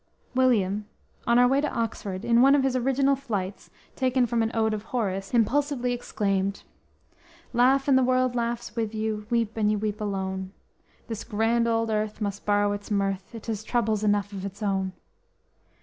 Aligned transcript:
William, 0.33 0.87
on 1.27 1.37
our 1.37 1.47
way 1.47 1.61
to 1.61 1.69
Oxford, 1.71 2.25
in 2.25 2.41
one 2.41 2.55
of 2.55 2.63
his 2.63 2.75
original 2.75 3.15
flights 3.15 3.69
taken 3.95 4.25
from 4.25 4.41
an 4.41 4.49
ode 4.55 4.73
of 4.73 4.85
Horace, 4.85 5.31
impulsively 5.31 5.93
exclaimed: 5.93 6.63
_Laugh 7.53 7.87
and 7.87 7.95
the 7.95 8.01
world 8.03 8.33
laughs 8.33 8.75
with 8.75 8.95
you; 8.95 9.27
Weep 9.29 9.55
and 9.55 9.69
you 9.71 9.77
weep 9.77 10.01
alone, 10.01 10.53
This 11.07 11.23
grand 11.23 11.67
old 11.67 11.91
earth 11.91 12.19
must 12.19 12.47
borrow 12.47 12.71
its 12.71 12.89
mirth, 12.89 13.35
It 13.35 13.45
has 13.45 13.63
troubles 13.63 14.03
enough 14.03 14.33
of 14.33 14.43
its 14.43 14.63
own. 14.63 14.93